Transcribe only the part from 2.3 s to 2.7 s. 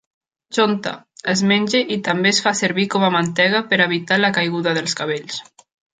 es fa